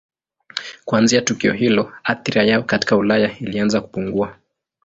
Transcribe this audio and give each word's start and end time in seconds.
Kuanzia 0.85 1.21
tukio 1.21 1.53
hilo 1.53 1.93
athira 2.03 2.43
yao 2.43 2.63
katika 2.63 2.97
Ulaya 2.97 3.37
ilianza 3.39 3.81
kupungua. 3.81 4.35